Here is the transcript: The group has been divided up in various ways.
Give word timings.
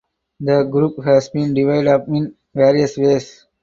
The 0.39 0.63
group 0.63 0.95
has 1.05 1.29
been 1.29 1.53
divided 1.53 1.85
up 1.87 2.07
in 2.07 2.35
various 2.55 2.97
ways. 2.97 3.45